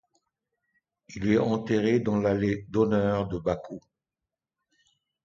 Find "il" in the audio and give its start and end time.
1.09-1.29